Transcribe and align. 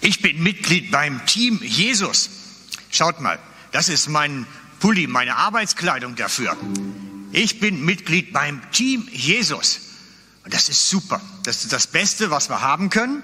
Ich 0.00 0.22
bin 0.22 0.42
Mitglied 0.42 0.90
beim 0.90 1.24
Team 1.26 1.60
Jesus. 1.62 2.30
Schaut 2.90 3.20
mal, 3.20 3.38
das 3.72 3.88
ist 3.88 4.08
mein 4.08 4.46
Pulli, 4.80 5.06
meine 5.06 5.36
Arbeitskleidung 5.36 6.16
dafür. 6.16 6.56
Ich 7.32 7.60
bin 7.60 7.84
Mitglied 7.84 8.32
beim 8.32 8.62
Team 8.72 9.06
Jesus. 9.12 9.80
Und 10.44 10.54
das 10.54 10.68
ist 10.68 10.88
super. 10.88 11.20
Das 11.44 11.62
ist 11.64 11.72
das 11.72 11.86
Beste, 11.86 12.30
was 12.30 12.48
wir 12.48 12.62
haben 12.62 12.88
können, 12.88 13.22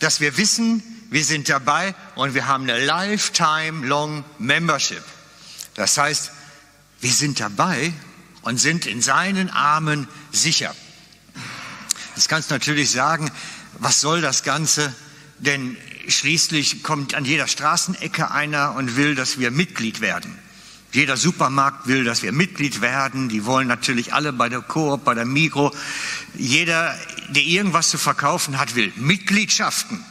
dass 0.00 0.20
wir 0.20 0.36
wissen, 0.36 0.82
wir 1.10 1.24
sind 1.24 1.48
dabei 1.48 1.94
und 2.16 2.34
wir 2.34 2.46
haben 2.46 2.64
eine 2.64 2.84
Lifetime 2.84 3.86
Long 3.86 4.24
Membership. 4.38 5.02
Das 5.74 5.96
heißt, 5.96 6.32
wir 7.00 7.12
sind 7.12 7.40
dabei 7.40 7.92
und 8.42 8.58
sind 8.58 8.86
in 8.86 9.00
seinen 9.00 9.48
Armen 9.48 10.08
sicher. 10.32 10.74
Jetzt 12.16 12.28
kannst 12.28 12.50
du 12.50 12.54
natürlich 12.54 12.90
sagen, 12.90 13.30
was 13.78 14.00
soll 14.00 14.20
das 14.20 14.42
Ganze? 14.42 14.94
Denn 15.38 15.76
schließlich 16.08 16.82
kommt 16.82 17.14
an 17.14 17.24
jeder 17.24 17.46
Straßenecke 17.46 18.30
einer 18.30 18.74
und 18.74 18.96
will, 18.96 19.14
dass 19.14 19.38
wir 19.38 19.50
Mitglied 19.50 20.00
werden. 20.00 20.36
Jeder 20.92 21.16
Supermarkt 21.16 21.86
will, 21.86 22.02
dass 22.04 22.22
wir 22.22 22.32
Mitglied 22.32 22.80
werden. 22.80 23.28
Die 23.28 23.44
wollen 23.44 23.68
natürlich 23.68 24.12
alle 24.12 24.32
bei 24.32 24.48
der 24.48 24.60
Coop, 24.60 25.04
bei 25.04 25.14
der 25.14 25.24
Migro. 25.24 25.72
Jeder, 26.34 26.96
der 27.28 27.42
irgendwas 27.42 27.90
zu 27.90 27.98
verkaufen 27.98 28.58
hat, 28.58 28.74
will 28.74 28.92
Mitgliedschaften. 28.96 30.04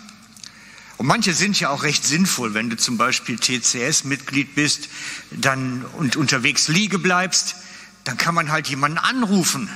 Und 0.96 1.08
manche 1.08 1.34
sind 1.34 1.60
ja 1.60 1.70
auch 1.70 1.84
recht 1.84 2.06
sinnvoll, 2.06 2.54
wenn 2.54 2.70
du 2.70 2.78
zum 2.78 2.98
Beispiel 2.98 3.38
TCS-Mitglied 3.38 4.56
bist 4.56 4.90
dann, 5.32 5.86
und 5.98 6.16
unterwegs 6.16 6.68
liege 6.68 7.00
bleibst, 7.00 7.56
dann 8.04 8.18
kann 8.18 8.36
man 8.36 8.52
halt 8.52 8.68
jemanden 8.68 8.98
anrufen. 8.98 9.70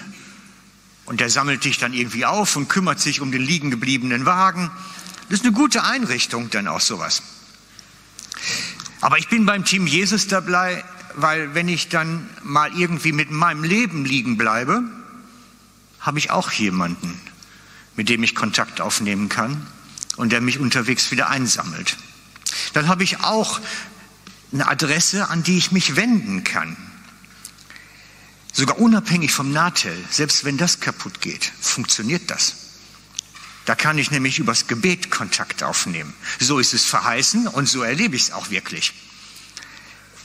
Und 1.06 1.20
der 1.20 1.30
sammelt 1.30 1.66
dich 1.66 1.78
dann 1.78 1.94
irgendwie 1.94 2.26
auf 2.26 2.56
und 2.56 2.70
kümmert 2.70 3.00
sich 3.00 3.20
um 3.20 3.32
den 3.32 3.42
liegen 3.42 3.72
gebliebenen 3.72 4.26
Wagen. 4.26 4.72
Das 5.30 5.40
ist 5.40 5.46
eine 5.46 5.54
gute 5.54 5.84
Einrichtung, 5.84 6.50
dann 6.50 6.68
auch 6.68 6.82
sowas. 6.82 7.22
Aber 9.02 9.18
ich 9.18 9.30
bin 9.30 9.46
beim 9.46 9.66
Team 9.66 9.88
Jesus 9.88 10.28
dabei, 10.28 10.84
weil 11.16 11.54
wenn 11.54 11.68
ich 11.68 11.90
dann 11.90 12.30
mal 12.42 12.74
irgendwie 12.74 13.12
mit 13.12 13.32
meinem 13.32 13.64
Leben 13.64 14.06
liegen 14.06 14.38
bleibe, 14.38 14.84
habe 16.00 16.20
ich 16.20 16.32
auch 16.32 16.52
jemanden, 16.52 17.20
mit 17.96 18.10
dem 18.10 18.24
ich 18.24 18.36
Kontakt 18.36 18.82
aufnehmen 18.82 19.30
kann 19.30 19.66
und 20.16 20.32
der 20.32 20.42
mich 20.42 20.60
unterwegs 20.60 21.12
wieder 21.12 21.30
einsammelt. 21.30 21.98
Dann 22.74 22.88
habe 22.88 23.04
ich 23.04 23.22
auch 23.22 23.60
eine 24.52 24.68
Adresse, 24.68 25.30
an 25.30 25.44
die 25.44 25.58
ich 25.58 25.72
mich 25.72 25.96
wenden 25.96 26.44
kann. 26.44 26.78
Sogar 28.52 28.80
unabhängig 28.80 29.32
vom 29.32 29.52
Nahtel, 29.52 29.98
selbst 30.12 30.46
wenn 30.46 30.58
das 30.58 30.80
kaputt 30.80 31.22
geht, 31.22 31.52
funktioniert 31.60 32.30
das. 32.30 32.63
Da 33.66 33.76
kann 33.76 33.98
ich 33.98 34.12
nämlich 34.12 34.40
übers 34.40 34.68
Gebet 34.68 35.10
Kontakt 35.10 35.64
aufnehmen. 35.64 36.14
So 36.40 36.60
ist 36.60 36.74
es 36.74 36.84
verheißen 36.84 37.48
und 37.48 37.68
so 37.68 37.82
erlebe 37.82 38.16
ich 38.16 38.24
es 38.24 38.32
auch 38.32 38.50
wirklich. 38.50 38.94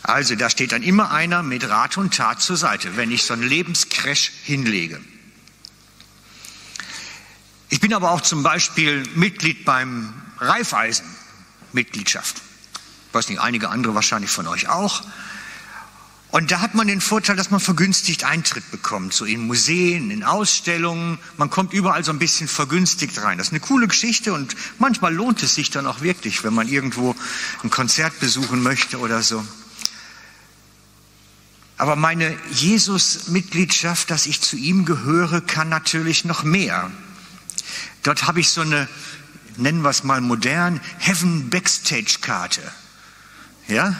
Also 0.02 0.34
da 0.34 0.48
steht 0.50 0.72
dann 0.72 0.82
immer 0.82 1.10
einer 1.10 1.42
mit 1.42 1.68
Rat 1.68 1.96
und 1.98 2.14
Tat 2.14 2.40
zur 2.40 2.56
Seite, 2.56 2.96
wenn 2.96 3.10
ich 3.10 3.24
so 3.24 3.34
einen 3.34 3.42
Lebenscrash 3.42 4.32
hinlege. 4.44 5.00
Ich 7.68 7.80
bin 7.80 7.92
aber 7.92 8.10
auch 8.10 8.22
zum 8.22 8.42
Beispiel 8.42 9.04
Mitglied 9.14 9.64
beim 9.64 10.14
Raiffeisen 10.38 11.04
Mitgliedschaft. 11.72 12.38
Ich 13.08 13.14
weiß 13.14 13.28
nicht, 13.28 13.40
einige 13.40 13.68
andere 13.68 13.94
wahrscheinlich 13.94 14.30
von 14.30 14.46
euch 14.46 14.68
auch. 14.68 15.02
Und 16.30 16.50
da 16.50 16.60
hat 16.60 16.74
man 16.74 16.88
den 16.88 17.00
Vorteil, 17.00 17.36
dass 17.36 17.50
man 17.50 17.58
vergünstigt 17.58 18.24
Eintritt 18.24 18.70
bekommt, 18.70 19.14
so 19.14 19.24
in 19.24 19.46
Museen, 19.46 20.10
in 20.10 20.24
Ausstellungen. 20.24 21.18
Man 21.38 21.48
kommt 21.48 21.72
überall 21.72 22.04
so 22.04 22.12
ein 22.12 22.18
bisschen 22.18 22.48
vergünstigt 22.48 23.22
rein. 23.22 23.38
Das 23.38 23.48
ist 23.48 23.52
eine 23.54 23.60
coole 23.60 23.88
Geschichte 23.88 24.34
und 24.34 24.54
manchmal 24.78 25.14
lohnt 25.14 25.42
es 25.42 25.54
sich 25.54 25.70
dann 25.70 25.86
auch 25.86 26.02
wirklich, 26.02 26.44
wenn 26.44 26.52
man 26.52 26.68
irgendwo 26.68 27.16
ein 27.62 27.70
Konzert 27.70 28.20
besuchen 28.20 28.62
möchte 28.62 28.98
oder 28.98 29.22
so. 29.22 29.42
Aber 31.78 31.96
meine 31.96 32.36
Jesus-Mitgliedschaft, 32.50 34.10
dass 34.10 34.26
ich 34.26 34.42
zu 34.42 34.56
ihm 34.56 34.84
gehöre, 34.84 35.40
kann 35.40 35.70
natürlich 35.70 36.24
noch 36.26 36.42
mehr. 36.42 36.90
Dort 38.02 38.26
habe 38.26 38.40
ich 38.40 38.50
so 38.50 38.60
eine, 38.60 38.86
nennen 39.56 39.82
wir 39.82 39.90
es 39.90 40.04
mal 40.04 40.20
modern, 40.20 40.80
Heaven 40.98 41.48
Backstage-Karte. 41.48 42.60
Ja? 43.68 43.96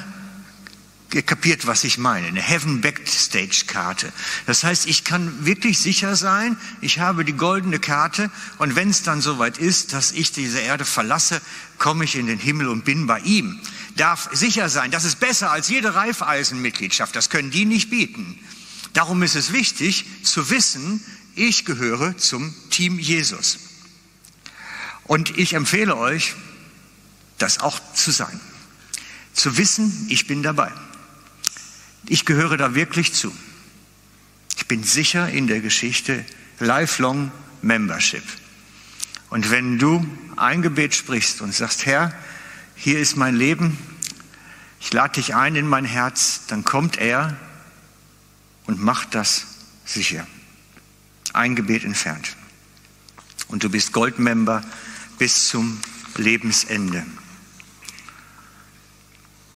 Ihr 1.15 1.23
kapiert, 1.23 1.67
was 1.67 1.85
ich 1.85 1.97
meine. 1.97 2.27
Eine 2.27 2.43
Heaven 2.43 2.83
Backstage-Karte. 2.83 4.13
Das 4.45 4.63
heißt, 4.63 4.87
ich 4.87 5.05
kann 5.05 5.47
wirklich 5.47 5.79
sicher 5.79 6.17
sein, 6.17 6.59
ich 6.83 6.99
habe 6.99 7.25
die 7.25 7.33
goldene 7.33 7.79
Karte 7.79 8.31
und 8.59 8.77
wenn 8.77 8.91
es 8.91 9.05
dann 9.05 9.23
soweit 9.23 9.57
ist, 9.57 9.95
dass 9.95 10.13
ich 10.13 10.33
diese 10.33 10.61
Erde 10.61 10.85
verlasse, 10.85 11.41
komme 11.79 12.05
ich 12.05 12.15
in 12.15 12.27
den 12.27 12.39
Himmel 12.39 12.69
und 12.69 12.85
bin 12.85 13.07
bei 13.07 13.21
ihm. 13.21 13.59
Darf 13.97 14.29
sicher 14.33 14.69
sein, 14.69 14.91
das 14.91 15.05
ist 15.05 15.19
besser 15.19 15.51
als 15.51 15.69
jede 15.69 15.95
Reifeisenmitgliedschaft. 15.95 17.17
Das 17.17 17.31
können 17.31 17.51
die 17.51 17.65
nicht 17.65 17.89
bieten. 17.89 18.39
Darum 18.93 19.23
ist 19.23 19.35
es 19.35 19.53
wichtig 19.53 20.05
zu 20.25 20.51
wissen, 20.51 21.03
ich 21.35 21.65
gehöre 21.65 22.19
zum 22.19 22.55
Team 22.69 22.99
Jesus. 22.99 23.59
Und 25.05 25.39
ich 25.39 25.55
empfehle 25.55 25.97
euch, 25.97 26.35
das 27.39 27.61
auch 27.61 27.81
zu 27.95 28.11
sein. 28.11 28.39
Zu 29.33 29.57
wissen, 29.57 30.07
ich 30.11 30.27
bin 30.27 30.43
dabei. 30.43 30.71
Ich 32.06 32.25
gehöre 32.25 32.56
da 32.56 32.75
wirklich 32.75 33.12
zu. 33.12 33.34
Ich 34.56 34.66
bin 34.66 34.82
sicher 34.82 35.28
in 35.28 35.47
der 35.47 35.60
Geschichte 35.60 36.25
Lifelong 36.59 37.31
Membership. 37.62 38.25
Und 39.31 39.50
wenn 39.50 39.78
du 39.78 40.06
ein 40.36 40.62
Gebet 40.62 40.94
sprichst 40.94 41.41
und 41.42 41.54
sagst, 41.54 41.86
Herr, 41.86 42.12
hier 42.75 42.98
ist 42.98 43.16
mein 43.16 43.36
Leben, 43.36 43.76
ich 44.81 44.92
lade 44.92 45.14
dich 45.14 45.34
ein 45.34 45.56
in 45.56 45.66
mein 45.66 45.84
Herz, 45.84 46.42
dann 46.47 46.64
kommt 46.64 46.98
er 46.98 47.36
und 48.66 48.80
macht 48.80 49.15
das 49.15 49.47
sicher. 49.84 50.26
Ein 51.32 51.56
Gebet 51.56 51.84
entfernt. 51.84 52.36
Und 53.48 53.65
du 53.65 53.70
bist 53.70 53.92
Goldmember 53.92 54.62
bis 55.19 55.48
zum 55.48 55.80
Lebensende. 56.16 57.04